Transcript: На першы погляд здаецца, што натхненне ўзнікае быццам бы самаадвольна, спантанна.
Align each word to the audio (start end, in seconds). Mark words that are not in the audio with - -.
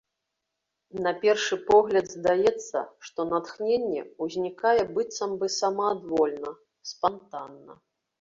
На 1.07 1.11
першы 1.23 1.57
погляд 1.71 2.07
здаецца, 2.13 2.77
што 3.07 3.25
натхненне 3.33 4.01
ўзнікае 4.23 4.81
быццам 4.95 5.37
бы 5.43 5.51
самаадвольна, 5.59 6.51
спантанна. 6.93 7.77